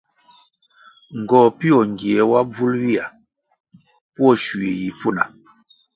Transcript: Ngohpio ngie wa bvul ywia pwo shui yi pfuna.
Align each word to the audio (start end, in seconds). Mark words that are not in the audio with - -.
Ngohpio 1.21 1.77
ngie 1.89 2.21
wa 2.31 2.41
bvul 2.49 2.73
ywia 2.83 3.05
pwo 4.13 4.29
shui 4.43 4.69
yi 4.79 4.89
pfuna. 4.97 5.23